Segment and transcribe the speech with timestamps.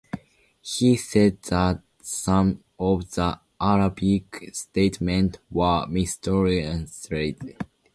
[0.63, 7.57] He said that some of the Arabic statements were mistranslated.